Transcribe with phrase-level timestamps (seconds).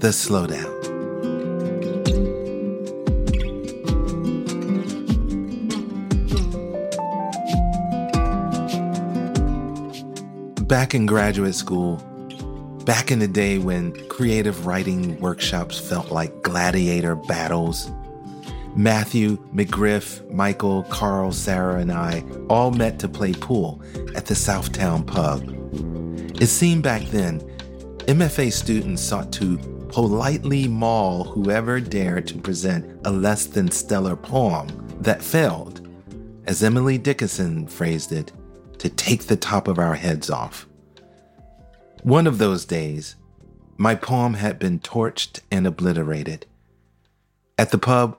[0.00, 0.78] The Slowdown.
[10.68, 11.96] Back in graduate school,
[12.84, 17.90] back in the day when creative writing workshops felt like gladiator battles,
[18.76, 23.82] Matthew, McGriff, Michael, Carl, Sarah, and I all met to play pool
[24.14, 25.42] at the Southtown pub.
[26.40, 27.40] It seemed back then,
[28.06, 34.68] MFA students sought to politely maul whoever dared to present a less than stellar poem
[35.00, 35.88] that failed,
[36.46, 38.32] as Emily Dickinson phrased it,
[38.78, 40.66] to take the top of our heads off.
[42.02, 43.16] One of those days,
[43.76, 46.46] my poem had been torched and obliterated.
[47.56, 48.18] At the pub,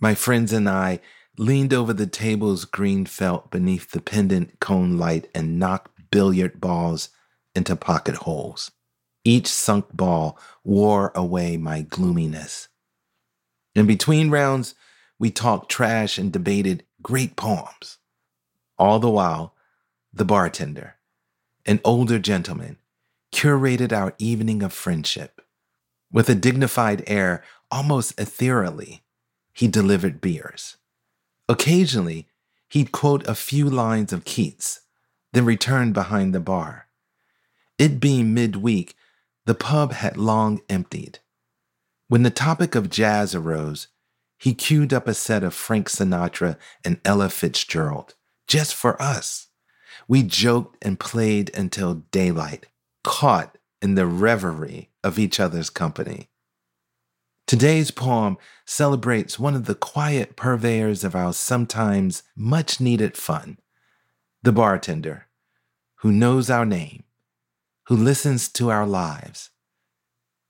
[0.00, 1.00] my friends and I
[1.38, 7.08] leaned over the table's green felt beneath the pendant cone light and knocked billiard balls
[7.54, 8.70] into pocket holes.
[9.26, 12.68] Each sunk ball wore away my gloominess.
[13.74, 14.76] In between rounds,
[15.18, 17.98] we talked trash and debated great poems.
[18.78, 19.56] All the while,
[20.12, 20.94] the bartender,
[21.66, 22.76] an older gentleman,
[23.32, 25.40] curated our evening of friendship.
[26.12, 29.02] With a dignified air, almost ethereally,
[29.52, 30.76] he delivered beers.
[31.48, 32.28] Occasionally,
[32.68, 34.82] he'd quote a few lines of Keats,
[35.32, 36.86] then return behind the bar.
[37.76, 38.94] It being midweek,
[39.46, 41.20] the pub had long emptied.
[42.08, 43.88] When the topic of jazz arose,
[44.38, 48.14] he queued up a set of Frank Sinatra and Ella Fitzgerald,
[48.46, 49.48] just for us.
[50.06, 52.66] We joked and played until daylight,
[53.02, 56.28] caught in the reverie of each other's company.
[57.46, 63.58] Today's poem celebrates one of the quiet purveyors of our sometimes much needed fun,
[64.42, 65.26] the bartender,
[65.96, 67.04] who knows our name,
[67.86, 69.50] who listens to our lives,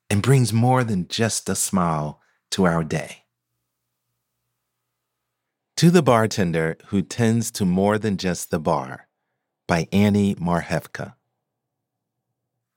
[0.08, 2.20] and brings more than just a smile
[2.50, 3.24] to our day.
[5.76, 9.08] To the Bartender Who Tends to More Than Just the Bar
[9.66, 11.14] by Annie Marhefka.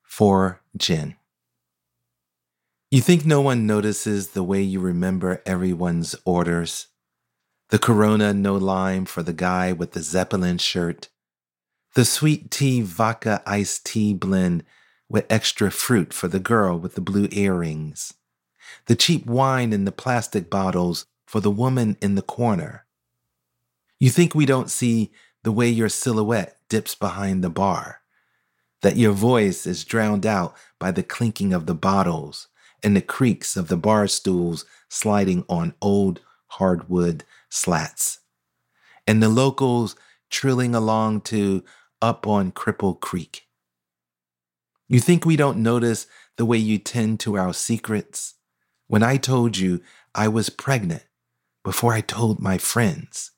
[0.03, 1.15] For Jen.
[2.91, 6.87] You think no one notices the way you remember everyone's orders?
[7.69, 11.07] The Corona no lime for the guy with the Zeppelin shirt.
[11.95, 14.63] The sweet tea vodka iced tea blend
[15.09, 18.13] with extra fruit for the girl with the blue earrings.
[18.85, 22.85] The cheap wine in the plastic bottles for the woman in the corner.
[23.99, 25.11] You think we don't see
[25.43, 28.01] the way your silhouette dips behind the bar,
[28.81, 32.47] that your voice is drowned out by the clinking of the bottles
[32.83, 38.19] and the creaks of the bar stools sliding on old hardwood slats,
[39.07, 39.95] and the locals
[40.29, 41.63] trilling along to
[42.01, 43.47] Up on Cripple Creek.
[44.87, 48.35] You think we don't notice the way you tend to our secrets?
[48.87, 49.81] When I told you
[50.15, 51.03] I was pregnant
[51.63, 53.31] before I told my friends,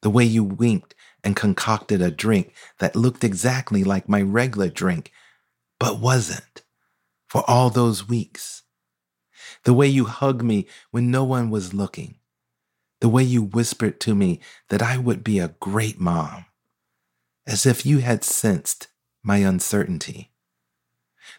[0.00, 5.12] the way you winked and concocted a drink that looked exactly like my regular drink,
[5.78, 6.62] but wasn't,
[7.28, 8.62] for all those weeks.
[9.64, 12.16] The way you hugged me when no one was looking.
[13.02, 14.40] The way you whispered to me
[14.70, 16.46] that I would be a great mom,
[17.46, 18.88] as if you had sensed
[19.22, 20.30] my uncertainty.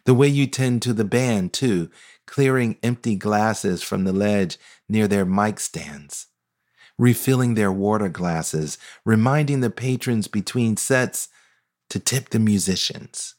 [0.05, 1.89] The way you tend to the band, too,
[2.25, 4.57] clearing empty glasses from the ledge
[4.87, 6.27] near their mic stands
[6.97, 11.27] refilling their water glasses, reminding the patrons between sets
[11.89, 13.35] to tip the musicians.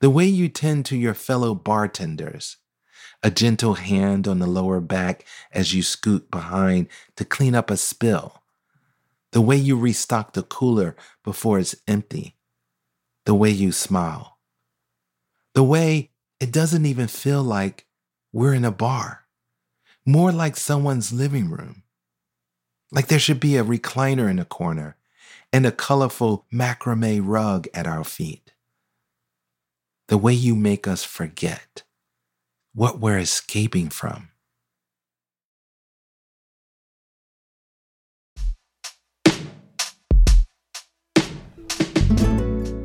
[0.00, 2.56] The way you tend to your fellow bartenders,
[3.22, 7.76] a gentle hand on the lower back as you scoot behind to clean up a
[7.76, 8.37] spill.
[9.32, 12.36] The way you restock the cooler before it's empty.
[13.26, 14.38] The way you smile.
[15.54, 16.10] The way
[16.40, 17.86] it doesn't even feel like
[18.32, 19.26] we're in a bar,
[20.06, 21.82] more like someone's living room.
[22.90, 24.96] Like there should be a recliner in a corner
[25.52, 28.52] and a colorful macrame rug at our feet.
[30.08, 31.82] The way you make us forget
[32.74, 34.30] what we're escaping from.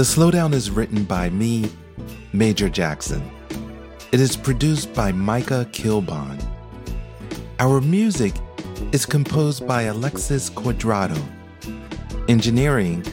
[0.00, 1.70] The Slowdown is written by me,
[2.32, 3.22] Major Jackson.
[4.12, 6.42] It is produced by Micah Kilbon.
[7.58, 8.32] Our music
[8.92, 11.22] is composed by Alexis Cuadrado.
[12.30, 13.04] Engineering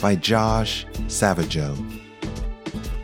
[0.00, 1.74] by Josh Savageau.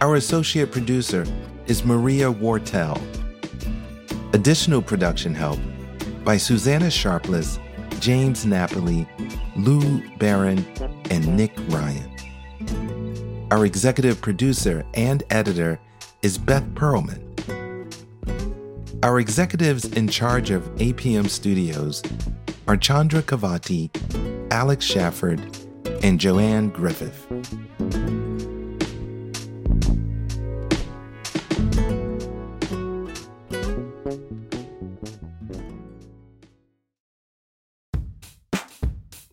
[0.01, 1.27] Our associate producer
[1.67, 3.03] is Maria Wartell.
[4.35, 5.59] Additional production help
[6.23, 7.59] by Susanna Sharpless,
[7.99, 9.05] James Napoli,
[9.57, 10.65] Lou Barron,
[11.11, 12.12] and Nick Ryan.
[13.53, 15.79] Our executive producer and editor
[16.23, 17.21] is Beth Perlman.
[19.03, 22.03] Our executives in charge of APM Studios
[22.67, 23.91] are Chandra Kavati,
[24.51, 25.39] Alex Schaffert,
[26.03, 27.27] and Joanne Griffith.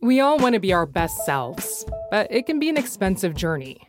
[0.02, 3.89] We all want to be our best selves, but it can be an expensive journey.